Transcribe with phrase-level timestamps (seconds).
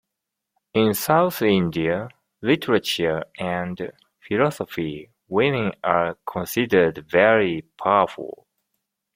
[0.73, 2.09] In South Indian
[2.41, 8.47] literature and philosophy, women are considered very powerful.